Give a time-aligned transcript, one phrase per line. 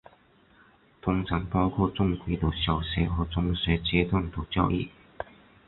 [0.99, 4.89] 通常包括正规的小学和中学阶段的教育。